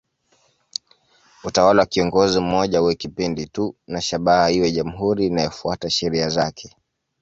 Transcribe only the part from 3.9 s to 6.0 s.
shabaha iwe jamhuri inayofuata